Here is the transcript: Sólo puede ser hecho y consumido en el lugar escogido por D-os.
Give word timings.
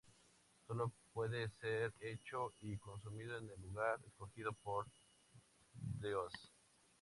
Sólo 0.65 0.91
puede 1.13 1.47
ser 1.59 1.93
hecho 1.99 2.53
y 2.59 2.75
consumido 2.77 3.37
en 3.37 3.47
el 3.51 3.61
lugar 3.61 3.99
escogido 4.03 4.51
por 4.51 4.87
D-os. 5.73 6.51